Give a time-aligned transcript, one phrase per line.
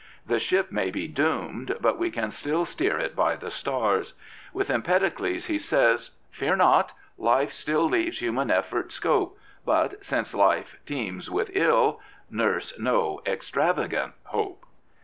[0.25, 4.13] The ship may be doomed, but we can still steer it by the stars.
[4.51, 6.93] With Empedocles he says: Fear not!
[7.19, 9.37] life still Leaves human effort scope.
[9.63, 11.99] But, since life teems with ill,
[12.31, 14.65] Nurse no extravagant hope.